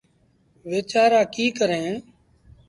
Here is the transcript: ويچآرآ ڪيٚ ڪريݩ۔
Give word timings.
ويچآرآ 0.69 1.21
ڪيٚ 1.33 1.55
ڪريݩ۔ 1.59 1.89